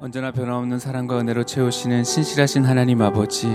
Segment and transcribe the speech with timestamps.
[0.00, 3.48] 언제나 변함없는 사랑과 은혜로 채우시는 신실하신 하나님 아버지,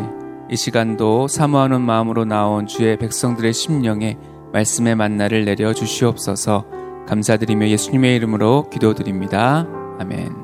[0.52, 4.18] 이 시간도 사모하는 마음으로 나온 주의 백성들의 심령에
[4.52, 6.66] 말씀의 만나를 내려 주시옵소서
[7.08, 9.66] 감사드리며 예수님의 이름으로 기도드립니다.
[10.00, 10.36] 아멘.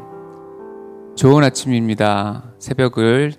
[1.18, 2.54] 좋은 아침입니다.
[2.60, 3.34] 새벽을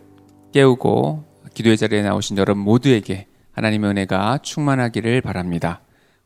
[0.52, 1.24] 깨우고
[1.54, 5.80] 기도의 자리에 나오신 여러분 모두에게 하나님의 은혜가 충만하기를 바랍니다.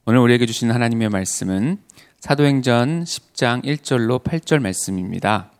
[0.04, 1.78] 오늘 우리에게 주신 하나님의 말씀은
[2.18, 5.53] 사도행전 10장 1절로 8절 말씀입니다.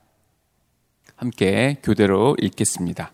[1.17, 3.13] 함께 교대로 읽겠습니다.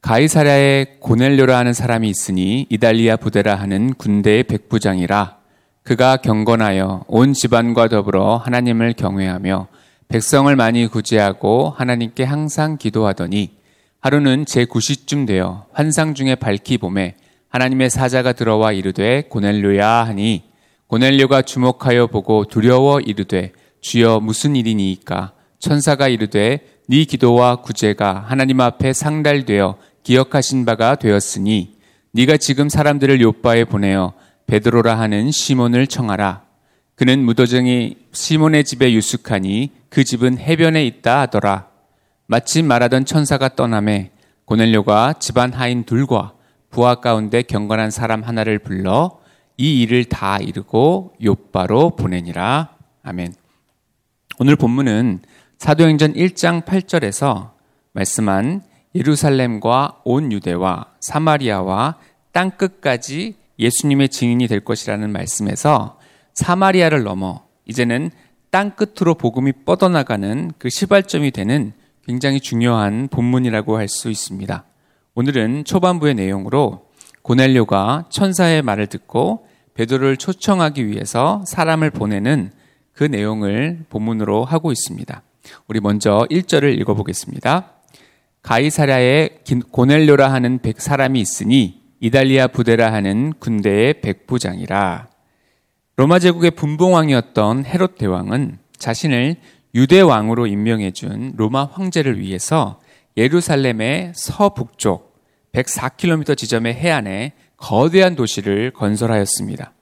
[0.00, 5.38] 가이사랴에 고넬료라 하는 사람이 있으니 이달리아 부대라 하는 군대의 백부장이라
[5.82, 9.68] 그가 경건하여 온 집안과 더불어 하나님을 경외하며
[10.08, 13.52] 백성을 많이 구제하고 하나님께 항상 기도하더니
[14.00, 17.16] 하루는 제9시쯤 되어 환상 중에 밝히 봄에
[17.48, 20.44] 하나님의 사자가 들어와 이르되 고넬료야 하니
[20.88, 28.92] 고넬료가 주목하여 보고 두려워 이르되 주여 무슨 일이니이까 천사가 이르되 네 기도와 구제가 하나님 앞에
[28.92, 31.78] 상달되어 기억하신 바가 되었으니
[32.12, 34.12] 네가 지금 사람들을 요바에 보내어
[34.46, 36.44] 베드로라 하는 시몬을 청하라.
[36.94, 41.68] 그는 무도정이 시몬의 집에 유숙하니 그 집은 해변에 있다 하더라.
[42.26, 44.10] 마침 말하던 천사가 떠남에
[44.44, 46.34] 고넬료가 집안 하인 둘과
[46.70, 49.18] 부하 가운데 경건한 사람 하나를 불러
[49.56, 52.76] 이 일을 다 이루고 요바로 보내니라.
[53.02, 53.32] 아멘.
[54.38, 55.20] 오늘 본문은
[55.58, 57.52] 사도행전 1장 8절에서
[57.92, 58.62] 말씀한
[58.94, 61.96] 예루살렘과 온 유대와 사마리아와
[62.32, 65.98] 땅 끝까지 예수님의 증인이 될 것이라는 말씀에서
[66.34, 68.10] 사마리아를 넘어 이제는
[68.50, 71.72] 땅 끝으로 복음이 뻗어나가는 그 시발점이 되는
[72.06, 74.64] 굉장히 중요한 본문이라고 할 수 있습니다.
[75.14, 76.86] 오늘은 초반부의 내용으로
[77.22, 82.52] 고넬료가 천사의 말을 듣고 베드로를 초청하기 위해서 사람을 보내는
[82.92, 85.22] 그 내용을 본문으로 하고 있습니다.
[85.68, 87.72] 우리 먼저 1절을 읽어보겠습니다.
[88.42, 95.08] 가이사랴에 고넬료라 하는 백 사람이 있으니 이달리아 부대라 하는 군대의 백부장이라.
[95.96, 99.36] 로마 제국의 분봉왕이었던 헤롯 대왕은 자신을
[99.74, 102.80] 유대 왕으로 임명해 준 로마 황제를 위해서
[103.16, 105.14] 예루살렘의 서북쪽
[105.52, 109.72] 104km 지점의 해안에 거대한 도시를 건설하였습니다.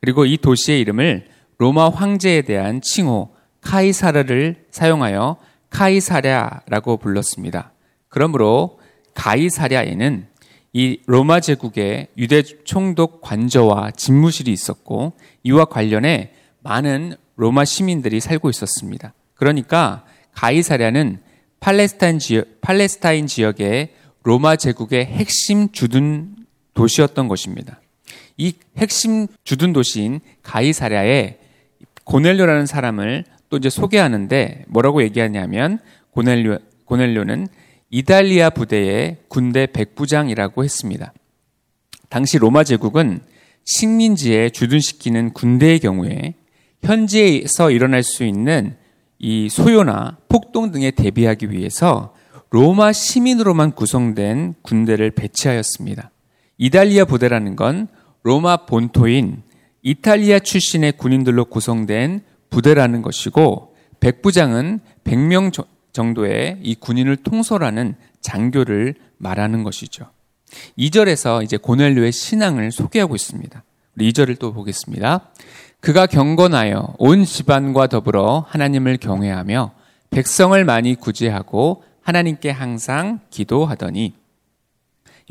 [0.00, 1.26] 그리고 이 도시의 이름을
[1.58, 5.36] 로마 황제에 대한 칭호 카이사르를 사용하여
[5.70, 7.72] 카이사랴라고 불렀습니다.
[8.08, 8.78] 그러므로
[9.14, 10.26] 가이사랴에는
[10.72, 19.14] 이 로마 제국의 유대 총독 관저와 집무실이 있었고 이와 관련해 많은 로마 시민들이 살고 있었습니다.
[19.34, 21.20] 그러니까 가이사랴는
[21.60, 26.36] 팔레스타인 지역, 팔레스타인 지역의 로마 제국의 핵심 주둔
[26.74, 27.80] 도시였던 것입니다.
[28.36, 31.38] 이 핵심 주둔 도시인 가이사랴에
[32.04, 35.78] 고넬료라는 사람을 또 이제 소개하는데 뭐라고 얘기하냐면
[36.10, 37.48] 고넬료 고넬료는
[37.90, 41.12] 이달리아 부대의 군대 백부장이라고 했습니다.
[42.08, 43.20] 당시 로마 제국은
[43.64, 46.34] 식민지에 주둔시키는 군대의 경우에
[46.82, 48.76] 현지에서 일어날 수 있는
[49.18, 52.14] 이 소요나 폭동 등에 대비하기 위해서
[52.50, 56.10] 로마 시민으로만 구성된 군대를 배치하였습니다.
[56.56, 57.88] 이달리아 부대라는 건
[58.22, 59.42] 로마 본토인
[59.82, 70.10] 이탈리아 출신의 군인들로 구성된 부대라는 것이고 백부장은 100명 정도의 이 군인을 통솔하는 장교를 말하는 것이죠.
[70.78, 73.62] 2절에서 이제 고넬료의 신앙을 소개하고 있습니다.
[73.96, 75.30] 우리 2절을 또 보겠습니다.
[75.80, 79.72] 그가 경건하여 온 집안과 더불어 하나님을 경외하며
[80.10, 84.14] 백성을 많이 구제하고 하나님께 항상 기도하더니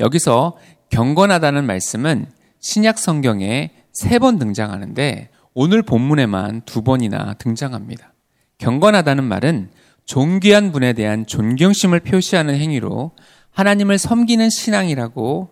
[0.00, 0.56] 여기서
[0.90, 2.26] 경건하다는 말씀은
[2.60, 5.30] 신약 성경에 세 번 등장하는데
[5.60, 8.12] 오늘 본문에만 두 번이나 등장합니다.
[8.58, 9.70] 경건하다는 말은
[10.04, 13.10] 존귀한 분에 대한 존경심을 표시하는 행위로
[13.50, 15.48] 하나님을 섬기는 신앙이라고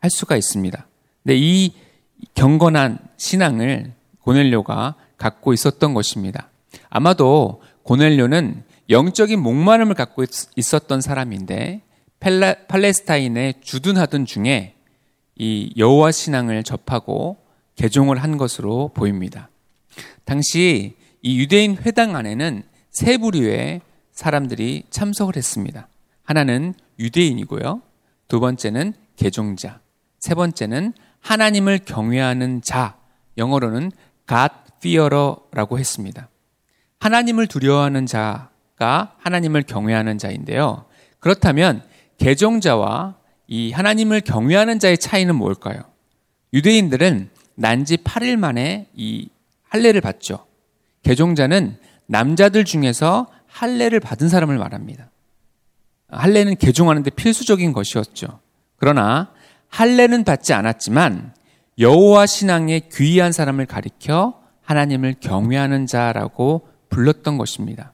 [0.00, 0.88] 할 수가 있습니다.
[1.22, 1.72] 근데 이
[2.34, 3.92] 경건한 신앙을
[4.22, 6.50] 고넬료가 갖고 있었던 것입니다.
[6.90, 10.24] 아마도 고넬료는 영적인 목마름을 갖고
[10.56, 11.82] 있었던 사람인데
[12.18, 14.74] 팔레스타인에 주둔하던 중에
[15.36, 17.45] 이 여호와 신앙을 접하고
[17.76, 19.48] 개종을 한 것으로 보입니다.
[20.24, 23.80] 당시 이 유대인 회당 안에는 세 부류의
[24.12, 25.88] 사람들이 참석을 했습니다.
[26.24, 27.82] 하나는 유대인이고요.
[28.28, 29.80] 두 번째는 개종자.
[30.18, 32.96] 세 번째는 하나님을 경외하는 자.
[33.38, 33.92] 영어로는
[34.26, 36.28] God fearer라고 했습니다.
[36.98, 40.86] 하나님을 두려워하는 자가 하나님을 경외하는 자인데요.
[41.18, 41.82] 그렇다면
[42.18, 45.82] 개종자와 이 하나님을 경외하는 자의 차이는 뭘까요?
[46.52, 49.28] 유대인들은 난지 8일 만에 이
[49.68, 50.46] 할례를 받죠.
[51.02, 55.10] 개종자는 남자들 중에서 할례를 받은 사람을 말합니다.
[56.08, 58.38] 할례는 개종하는데 필수적인 것이었죠.
[58.76, 59.32] 그러나
[59.68, 61.34] 할례는 받지 않았지만
[61.78, 67.92] 여호와 신앙에 귀한 사람을 가리켜 하나님을 경외하는 자라고 불렀던 것입니다.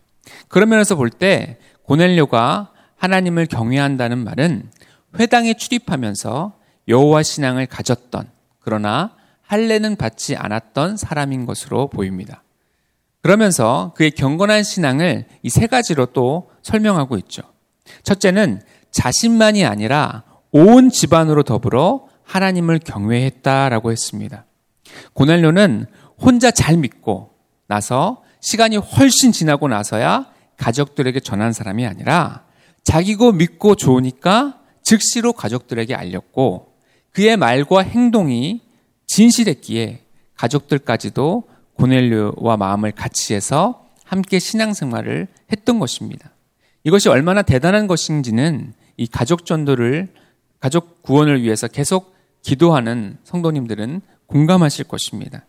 [0.48, 4.70] 그런 면에서 볼 때 고넬료가 하나님을 경외한다는 말은
[5.18, 6.54] 회당에 출입하면서
[6.88, 8.28] 여호와 신앙을 가졌던
[8.60, 9.14] 그러나
[9.52, 12.42] 할례는 받지 않았던 사람인 것으로 보입니다.
[13.20, 17.42] 그러면서 그의 경건한 신앙을 이 세 가지로 또 설명하고 있죠.
[18.02, 24.46] 첫째는 자신만이 아니라 온 집안으로 더불어 하나님을 경외했다라고 했습니다.
[25.12, 25.84] 고넬료는
[26.16, 27.34] 혼자 잘 믿고
[27.66, 32.44] 나서 시간이 훨씬 지나고 나서야 가족들에게 전한 사람이 아니라
[32.84, 36.72] 자기고 믿고 좋으니까 즉시로 가족들에게 알렸고
[37.10, 38.62] 그의 말과 행동이
[39.12, 40.00] 진실했기에
[40.36, 41.44] 가족들까지도
[41.74, 46.30] 고넬료와 마음을 같이 해서 함께 신앙생활을 했던 것입니다.
[46.82, 50.08] 이것이 얼마나 대단한 것인지는 이 가족 전도를
[50.60, 55.44] 가족 구원을 위해서 계속 기도하는 성도님들은 공감하실 것입니다.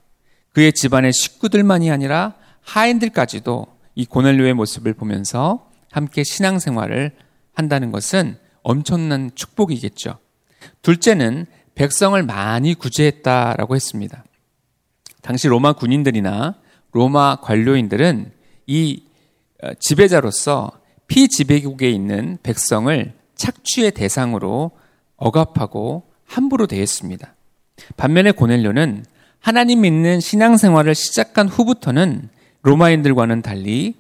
[0.52, 7.12] 그의 집안의 식구들만이 아니라 하인들까지도 이 고넬료의 모습을 보면서 함께 신앙생활을
[7.54, 10.18] 한다는 것은 엄청난 축복이겠죠.
[10.82, 11.46] 둘째는
[11.76, 14.24] 백성을 많이 구제했다라고 했습니다.
[15.22, 16.56] 당시 로마 군인들이나
[16.92, 18.32] 로마 관료인들은
[18.68, 19.04] 이
[19.64, 20.72] 어, 지배자로서
[21.08, 24.72] 피지배국에 있는 백성을 착취의 대상으로
[25.16, 27.36] 억압하고 함부로 대했습니다.
[27.98, 29.06] 반면에 고넬료는
[29.40, 32.30] 하나님 믿는 신앙생활을 시작한 후부터는
[32.62, 33.96] 로마인들과는 달리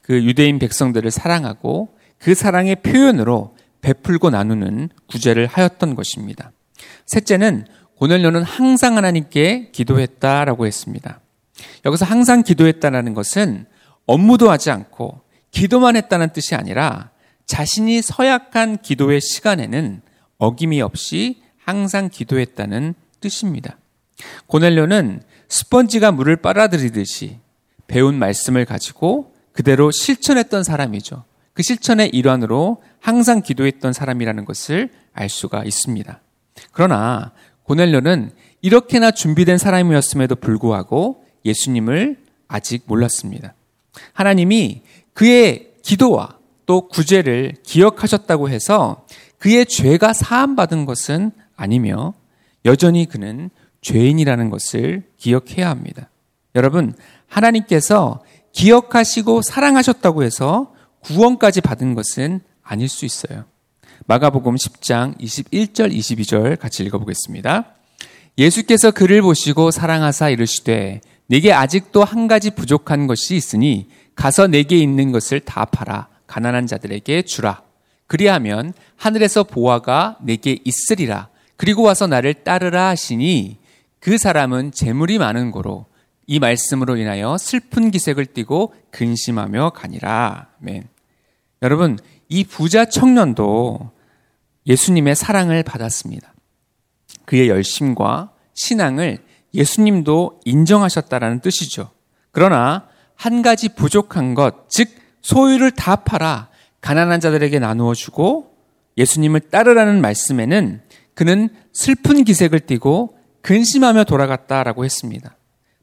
[0.00, 1.88] 그 유대인 백성들을 사랑하고
[2.18, 6.50] 그 사랑의 표현으로 베풀고 나누는 구제를 하였던 것입니다.
[7.06, 7.66] 셋째는
[7.98, 11.20] 고넬료는 항상 하나님께 기도했다라고 했습니다.
[11.84, 13.66] 여기서 항상 기도했다라는 것은
[14.06, 15.20] 업무도 하지 않고
[15.50, 17.10] 기도만 했다는 뜻이 아니라
[17.46, 20.02] 자신이 서약한 기도의 시간에는
[20.38, 23.78] 어김이 없이 항상 기도했다는 뜻입니다.
[24.46, 27.38] 고넬료는 스펀지가 물을 빨아들이듯이
[27.86, 31.24] 배운 말씀을 가지고 그대로 실천했던 사람이죠.
[31.54, 36.20] 그 실천의 일환으로 항상 기도했던 사람이라는 것을 알 수가 있습니다.
[36.72, 37.32] 그러나
[37.64, 38.32] 고넬료는
[38.62, 42.18] 이렇게나 준비된 사람이었음에도 불구하고 예수님을
[42.48, 43.54] 아직 몰랐습니다.
[44.12, 44.82] 하나님이
[45.12, 49.06] 그의 기도와 또 구제를 기억하셨다고 해서
[49.38, 52.14] 그의 죄가 사함받은 것은 아니며
[52.64, 53.50] 여전히 그는
[53.80, 56.10] 죄인이라는 것을 기억해야 합니다.
[56.56, 56.94] 여러분,
[57.28, 58.22] 하나님께서
[58.52, 63.44] 기억하시고 사랑하셨다고 해서 구원까지 받은 것은 아닐 수 있어요.
[64.06, 67.64] 마가복음 10장 21절 22절 같이 읽어보겠습니다.
[68.38, 75.12] 예수께서 그를 보시고 사랑하사 이르시되 네게 아직도 한 가지 부족한 것이 있으니 가서 내게 있는
[75.12, 77.62] 것을 다 팔아 가난한 자들에게 주라.
[78.06, 81.28] 그리하면 하늘에서 보화가 내게 있으리라.
[81.56, 83.58] 그리고 와서 나를 따르라 하시니
[83.98, 85.86] 그 사람은 재물이 많은 고로
[86.26, 90.48] 이 말씀으로 인하여 슬픈 기색을 띠고 근심하며 가니라.
[90.62, 90.88] 아멘.
[91.62, 91.98] 여러분,
[92.28, 93.90] 이 부자 청년도
[94.66, 96.34] 예수님의 사랑을 받았습니다.
[97.24, 99.18] 그의 열심과 신앙을
[99.54, 101.90] 예수님도 인정하셨다라는 뜻이죠.
[102.32, 104.88] 그러나 한 가지 부족한 것, 즉
[105.22, 106.48] 소유를 다 팔아
[106.80, 108.54] 가난한 자들에게 나누어 주고
[108.98, 110.82] 예수님을 따르라는 말씀에는
[111.14, 115.36] 그는 슬픈 기색을 띠고 근심하며 돌아갔다라고 했습니다.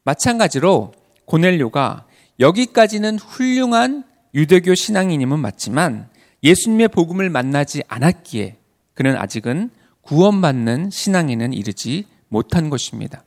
[0.04, 0.94] 마찬가지로
[1.26, 2.06] 고넬료가
[2.40, 4.04] 여기까지는 훌륭한
[4.34, 6.10] 유대교 신앙인임은 맞지만
[6.44, 8.58] 예수님의 복음을 만나지 않았기에
[8.94, 9.70] 그는 아직은
[10.02, 13.24] 구원받는 신앙에는 이르지 못한 것입니다.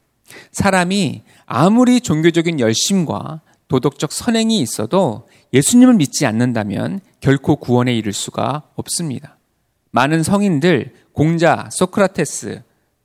[0.52, 9.38] 사람이 아무리 종교적인 열심과 도덕적 선행이 있어도 예수님을 믿지 않는다면 결코 구원에 이를 수가 없습니다.
[9.90, 12.62] 많은 성인들, 공자, 소크라테스,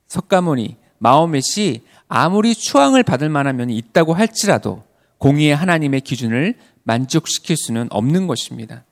[0.08, 4.84] 석가모니, 마오멧이 아무리 추앙을 받을 만한 면이 있다고 할지라도
[5.18, 6.54] 공의의 하나님의 기준을
[6.84, 8.84] 만족시킬 수는 없는 것입니다.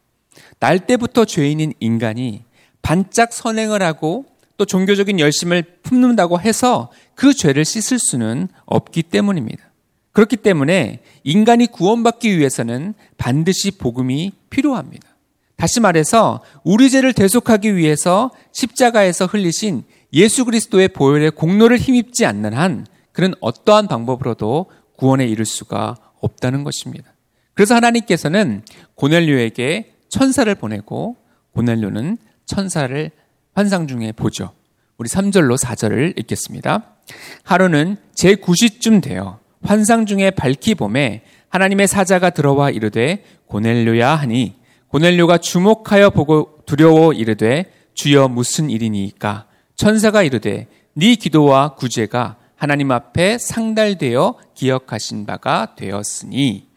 [0.61, 2.45] 날 때부터 죄인인 인간이
[2.83, 4.26] 반짝 선행을 하고
[4.57, 9.71] 또 종교적인 열심을 품는다고 해서 그 죄를 씻을 수는 없기 때문입니다.
[10.12, 15.09] 그렇기 때문에 인간이 구원받기 위해서는 반드시 복음이 필요합니다.
[15.57, 22.87] 다시 말해서 우리 죄를 대속하기 위해서 십자가에서 흘리신 예수 그리스도의 보혈의 공로를 힘입지 않는 한
[23.12, 27.14] 그는 어떠한 방법으로도 구원에 이를 수가 없다는 것입니다.
[27.55, 28.62] 그래서 하나님께서는
[28.95, 31.17] 고넬료에게 천사를 보내고
[31.55, 33.11] 고넬료는 천사를
[33.55, 34.52] 환상 중에 보죠.
[34.99, 36.97] 우리 3절로 4절을 읽겠습니다.
[37.45, 44.57] 하루는 제9시쯤 되어 환상 중에 밝히 봄에 하나님의 사자가 들어와 이르되 고넬료야 하니
[44.88, 53.38] 고넬료가 주목하여 보고 두려워 이르되 주여 무슨 일이니까 천사가 이르되 네 기도와 구제가 하나님 앞에
[53.38, 56.69] 상달되어 기억하신 바가 되었으니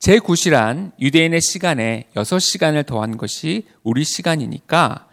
[0.00, 5.08] 제9시란 유대인의 시간에 6시간을 더한 것이 우리 시간이니까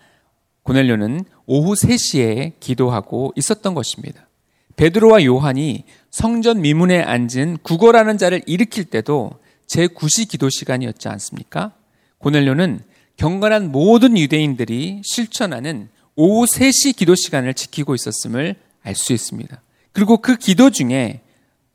[0.63, 4.27] 고넬료는 오후 3시에 기도하고 있었던 것입니다.
[4.75, 9.31] 베드로와 요한이 성전 미문에 앉은 구걸하는 자를 일으킬 때도
[9.67, 11.73] 제9시 기도 시간이었지 않습니까?
[12.19, 12.81] 고넬료는
[13.17, 19.61] 경건한 모든 유대인들이 실천하는 오후 3시 기도 시간을 지키고 있었음을 알 수 있습니다.
[19.91, 21.21] 그리고 그 기도 중에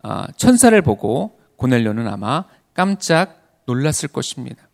[0.03, 2.45] 아, 천사를 보고 고넬료는 아마
[2.79, 4.69] 깜짝 놀랐을 것입니다.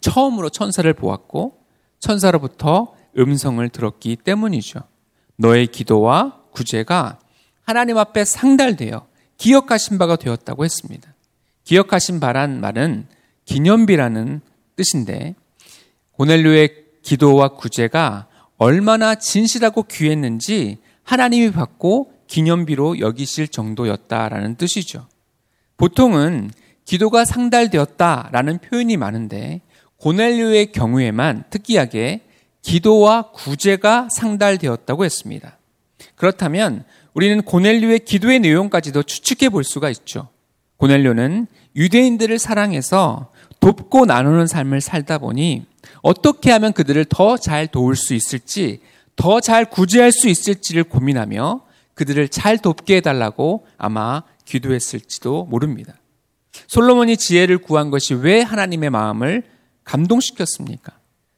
[0.00, 1.58] 처음으로 천사를 보았고
[1.98, 4.78] 천사로부터 음성을 들었기 때문이죠.
[5.34, 7.18] 너의 기도와 구제가
[7.64, 11.12] 하나님 앞에 상달되어 기억하신 바가 되었다고 했습니다.
[11.64, 13.08] 기억하신 바란 말은
[13.46, 14.40] 기념비라는
[14.76, 15.34] 뜻인데
[16.12, 25.08] 고넬료의 기도와 구제가 얼마나 진실하고 귀했는지 하나님이 받고 기념비로 여기실 정도였다라는 뜻이죠.
[25.76, 26.52] 보통은
[26.88, 29.60] 기도가 상달되었다라는 표현이 많은데
[29.98, 32.22] 고넬료의 경우에만 특이하게
[32.62, 35.58] 기도와 구제가 상달되었다고 했습니다.
[36.14, 40.28] 그렇다면 우리는 고넬료의 기도의 내용까지도 추측해 볼 수가 있죠.
[40.78, 45.66] 고넬료는 유대인들을 사랑해서 돕고 나누는 삶을 살다 보니
[46.00, 48.80] 어떻게 하면 그들을 더 잘 도울 수 있을지,
[49.14, 55.97] 더 잘 구제할 수 있을지를 고민하며 그들을 잘 돕게 해달라고 아마 기도했을지도 모릅니다.
[56.66, 59.42] 솔로몬이 지혜를 구한 것이 왜 하나님의 마음을
[59.84, 60.92] 감동시켰습니까?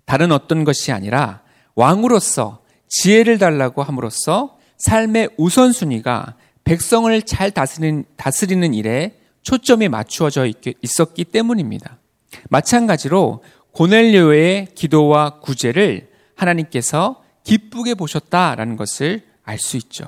[0.06, 1.42] 다른 어떤 것이 아니라
[1.74, 6.34] 왕으로서 지혜를 달라고 함으로써 삶의 우선순위가
[6.64, 10.50] 백성을 잘 다스리는, 다스리는 일에 초점이 맞추어져
[10.82, 11.98] 있었기 때문입니다.
[12.48, 20.04] 마찬가지로 고넬료의 기도와 구제를 하나님께서 기쁘게 보셨다라는 것을 알 수 있죠.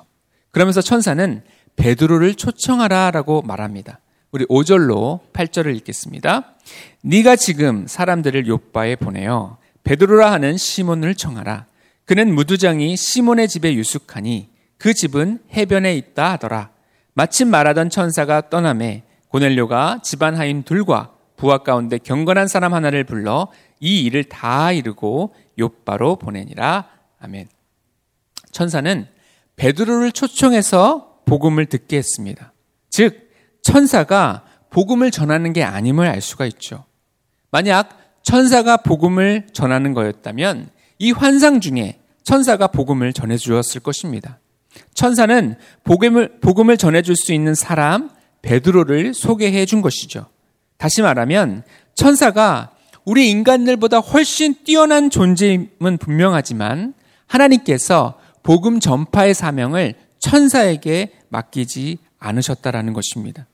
[0.51, 1.43] 그러면서 천사는
[1.77, 4.01] 베드로를 초청하라라고 말합니다.
[4.33, 6.55] 우리 5절로 8절을 읽겠습니다.
[7.03, 11.67] 네가 지금 사람들을 요바에 보내어 베드로라 하는 시몬을 청하라.
[12.07, 14.49] 그는 무두장이 시몬의 집에 유숙하니
[14.79, 16.71] 그 집은 해변에 있다 하더라.
[17.13, 23.49] 마침 말하던 천사가 떠남에 고넬료가 집안 하인 둘과 부하 가운데 경건한 사람 하나를 불러
[23.81, 26.89] 이 일을 다 이루고 요바로 보내니라.
[27.21, 27.49] 아멘.
[28.51, 29.07] 천사는
[29.57, 32.55] 베드로를 초청해서 복음을 듣게 했습니다.
[32.89, 33.32] 즉
[33.63, 36.85] 천사가 복음을 전하는 게 아님을 알 수가 있죠.
[37.51, 44.39] 만약 천사가 복음을 전하는 거였다면 이 환상 중에 천사가 복음을 전해 주었을 것입니다.
[44.95, 48.11] 천사는 복음을, 복음을 전해 줄 수 있는 사람
[48.43, 50.27] 베드로를 소개해 준 것이죠.
[50.77, 51.63] 다시 말하면
[51.95, 52.71] 천사가
[53.05, 56.95] 우리 인간들보다 훨씬 뛰어난 존재임은 분명하지만
[57.27, 63.47] 하나님께서 복음 전파의 사명을 천사에게 맡기지 않으셨다라는 것입니다.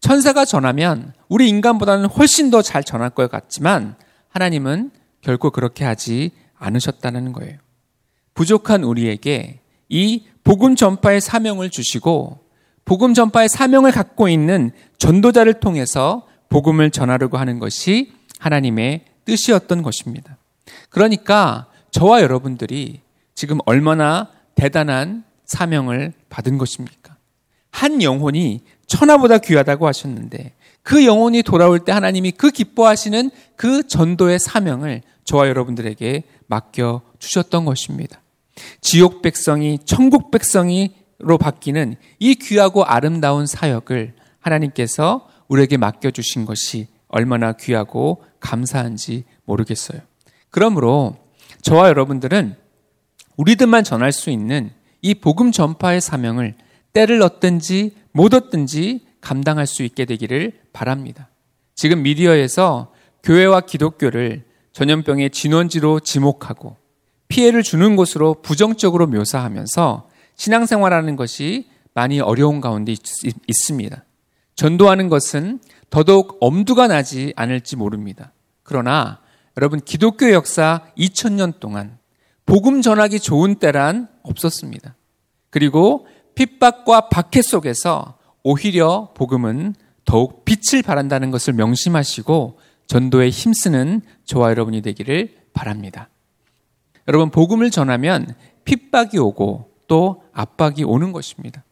[0.00, 3.96] 천사가 전하면 우리 인간보다는 훨씬 더 잘 전할 것 같지만
[4.28, 4.90] 하나님은
[5.20, 7.58] 결코 그렇게 하지 않으셨다는 거예요.
[8.34, 12.38] 부족한 우리에게 이 복음 전파의 사명을 주시고
[12.84, 20.38] 복음 전파의 사명을 갖고 있는 전도자를 통해서 복음을 전하려고 하는 것이 하나님의 뜻이었던 것입니다.
[20.88, 23.00] 그러니까 저와 여러분들이
[23.34, 27.16] 지금 얼마나 대단한 사명을 받은 것입니까?
[27.70, 35.02] 한 영혼이 천하보다 귀하다고 하셨는데 그 영혼이 돌아올 때 하나님이 그 기뻐하시는 그 전도의 사명을
[35.24, 38.20] 저와 여러분들에게 맡겨 주셨던 것입니다.
[38.80, 47.52] 지옥 백성이 천국 백성이로 바뀌는 이 귀하고 아름다운 사역을 하나님께서 우리에게 맡겨 주신 것이 얼마나
[47.52, 50.00] 귀하고 감사한지 모르겠어요.
[50.50, 51.16] 그러므로
[51.62, 52.56] 저와 여러분들은
[53.36, 56.56] 우리들만 전할 수 있는 이 복음 전파의 사명을
[56.92, 61.28] 때를 얻든지 못 얻든지 감당할 수 있게 되기를 바랍니다.
[61.74, 66.76] 지금 미디어에서 교회와 기독교를 전염병의 진원지로 지목하고
[67.28, 73.00] 피해를 주는 곳으로 부정적으로 묘사하면서 신앙생활하는 것이 많이 어려운 가운데 있,
[73.52, 74.04] 습니다
[74.54, 78.32] 전도하는 것은 더더욱 엄두가 나지 않을지 모릅니다.
[78.62, 79.20] 그러나
[79.56, 81.98] 여러분 기독교 역사 2000년 동안
[82.46, 84.96] 복음 전하기 좋은 때란 없었습니다.
[85.50, 86.06] 그리고
[86.40, 89.74] 핍박과 박해 속에서 오히려 복음은
[90.06, 96.08] 더욱 빛을 발한다는 것을 명심하시고 전도에 힘쓰는 저와 여러분이 되기를 바랍니다.
[97.08, 101.62] 여러분, 복음을 전하면 핍박이 오고 또 압박이 오는 것입니다.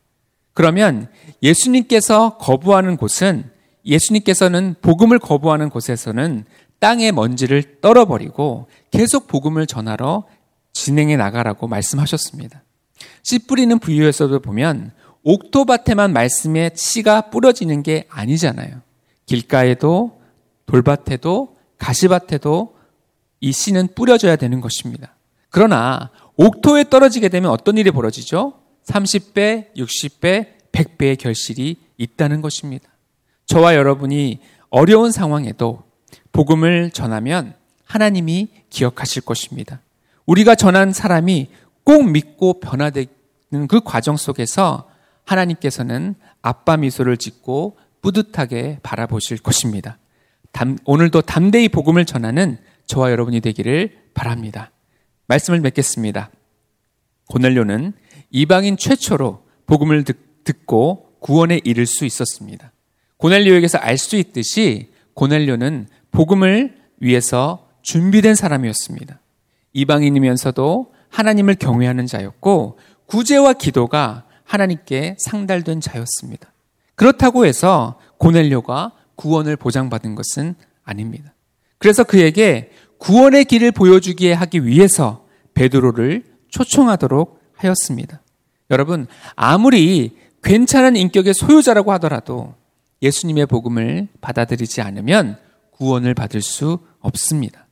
[0.53, 1.09] 그러면
[1.43, 3.51] 예수님께서 거부하는 곳은
[3.87, 6.45] 예수님께서는 복음을 거부하는 곳에서는
[6.79, 10.27] 땅의 먼지를 떨어버리고 계속 복음을 전하러
[10.75, 12.65] 진행해 나가라고 말씀하셨습니다.
[13.23, 18.81] 씨 뿌리는 부유에서도 보면 옥토밭에만 말씀의 씨가 뿌려지는 게 아니잖아요.
[19.27, 20.21] 길가에도
[20.67, 22.77] 돌밭에도 가시밭에도
[23.41, 25.15] 이 씨는 뿌려져야 되는 것입니다.
[25.51, 28.55] 그러나 옥토에 떨어지게 되면 어떤 일이 벌어지죠?
[28.85, 32.89] 30배, 60배, 100배의 결실이 있다는 것입니다.
[33.47, 34.41] 저와 여러분이
[34.71, 35.83] 어려운 상황에도
[36.33, 39.81] 복음을 전하면 하나님이 기억하실 것입니다.
[40.27, 41.49] 우리가 전한 사람이
[41.89, 44.91] 꼭 믿고 변화되는 그 과정 속에서
[45.25, 49.97] 하나님께서는 아빠 미소를 짓고 뿌듯하게 바라보실 것입니다.
[50.53, 54.71] 담, 오늘도 담대히 복음을 전하는 저와 여러분이 되기를 바랍니다.
[55.29, 56.31] 말씀을 맺겠습니다.
[57.31, 57.95] 고넬료는
[58.33, 62.71] 이방인 최초로 복음을 듣, 듣고 구원에 이를 수 있었습니다.
[63.17, 69.23] 고넬료에게서 알 수 있듯이 고넬료는 복음을 위해서 준비된 사람이었습니다.
[69.73, 76.53] 이방인이면서도 하나님을 경외하는 자였고 구제와 기도가 하나님께 상달된 자였습니다.
[76.95, 81.35] 그렇다고 해서 고넬료가 구원을 보장받은 것은 아닙니다.
[81.79, 85.25] 그래서 그에게 구원의 길을 보여주기에 하기 위해서
[85.55, 88.23] 베드로를 초청하도록 하였습니다.
[88.71, 92.55] 여러분, 아무리 괜찮은 인격의 소유자라고 하더라도
[93.03, 95.39] 예수님의 복음을 받아들이지 않으면
[95.73, 97.68] 구원을 받을 수 없습니다.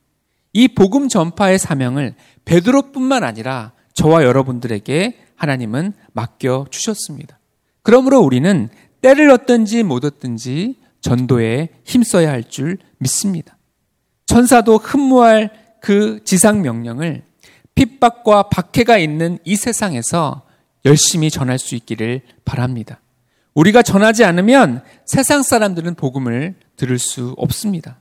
[0.57, 7.37] 이 복음 전파의 사명을 베드로뿐만 아니라 저와 여러분들에게 하나님은 맡겨 주셨습니다.
[7.83, 8.67] 그러므로 우리는
[9.03, 13.55] 때를 얻든지 못 얻든지 전도에 힘써야 할 줄 믿습니다.
[14.25, 17.21] 천사도 흠모할 그 지상 명령을
[17.75, 20.41] 핍박과 박해가 있는 이 세상에서
[20.85, 22.99] 열심히 전할 수 있기를 바랍니다.
[23.53, 27.99] 우리가 전하지 않으면 세상 사람들은 복음을 들을 수 없습니다.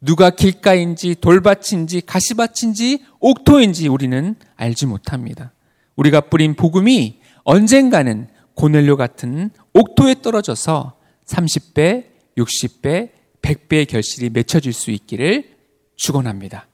[0.00, 5.52] 누가 길가인지 돌밭인지 가시밭인지 옥토인지 우리는 알지 못합니다.
[5.96, 12.06] 우리가 뿌린 복음이 언젠가는 고넬료 같은 옥토에 떨어져서 30배,
[12.36, 13.10] 60배,
[13.42, 15.56] 100배의 결실이 맺혀질 수 있기를
[15.96, 16.68] 축원합니다.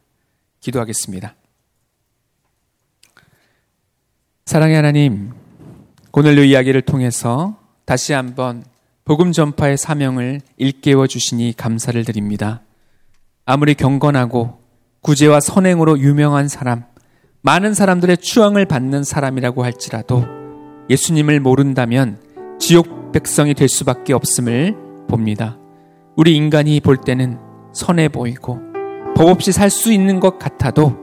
[0.61, 1.35] 기도하겠습니다.
[4.47, 5.33] 사랑의 하나님,
[6.11, 8.65] 고넬료 이야기를 통해서 다시 한번
[9.05, 12.63] 복음 전파의 사명을 일깨워 주시니 감사를 드립니다.
[13.47, 14.59] 아무리 경건하고
[15.03, 16.85] 구제와 선행으로 유명한 사람,
[17.43, 20.25] 많은 사람들의 추앙을 받는 사람이라고 할지라도
[20.89, 22.19] 예수님을 모른다면
[22.59, 24.75] 지옥 백성이 될 수밖에 없음을
[25.09, 25.59] 봅니다.
[26.17, 27.39] 우리 인간이 볼 때는
[27.75, 28.61] 선해 보이고
[29.15, 30.97] 법 없이 살 수 있는 것 같아도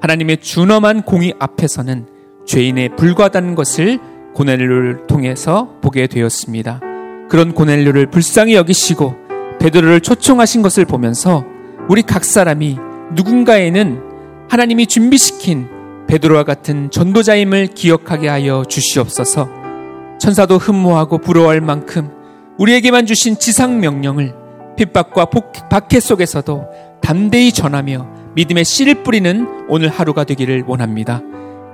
[0.00, 2.06] 하나님의 준엄한 공의 앞에서는
[2.46, 3.98] 죄인에 불과하다는 것을
[4.34, 6.80] 고넬료를 통해서 보게 되었습니다.
[7.28, 9.16] 그런 고넬료를 불쌍히 여기시고
[9.58, 11.44] 베드로를 초청하신 것을 보면서
[11.88, 12.76] 우리 각 사람이
[13.12, 14.02] 누군가에는
[14.50, 15.68] 하나님이 준비시킨
[16.06, 19.48] 베드로와 같은 전도자임을 기억하게 하여 주시옵소서.
[20.20, 22.10] 천사도 흠모하고 부러워할 만큼
[22.58, 24.34] 우리에게만 주신 지상 명령을
[24.76, 25.26] 핍박과
[25.70, 26.66] 박해 속에서도
[27.00, 31.22] 담대히 전하며 믿음의 씨를 뿌리는 오늘 하루가 되기를 원합니다.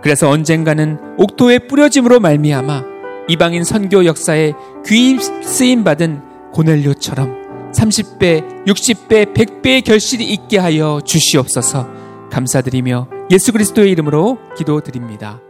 [0.01, 2.85] 그래서 언젠가는 옥토에 뿌려짐으로 말미암아
[3.29, 4.53] 이방인 선교 역사에
[4.87, 6.23] 귀 쓰임 받은
[6.53, 7.44] 고넬료처럼
[7.77, 11.87] 30배, 60배, 100배의 결실이 있게 하여 주시옵소서.
[12.31, 15.41] 감사드리며 예수 그리스도의 이름으로 기도드립니다.